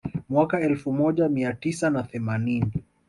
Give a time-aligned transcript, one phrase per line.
[0.29, 2.83] Mwaka wa elfu moja mia tisa na themanini